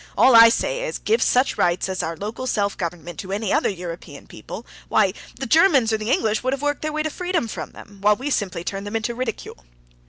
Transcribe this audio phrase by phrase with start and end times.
[0.17, 3.69] All I say is, give such rights as our local self government to any other
[3.69, 7.73] European people—why, the Germans or the English would have worked their way to freedom from
[7.73, 9.63] them, while we simply turn them into ridicule."